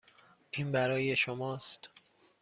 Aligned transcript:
این 0.51 0.71
برای 0.71 1.15
شماست. 1.15 1.89